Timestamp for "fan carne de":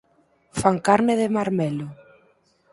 0.59-1.27